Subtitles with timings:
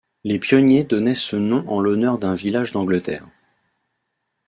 [0.23, 3.27] Les pionniers donnaient ce nom en l'honneur d'un village d'Angleterre.